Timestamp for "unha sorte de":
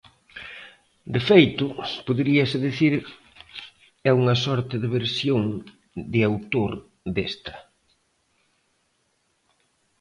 4.21-4.87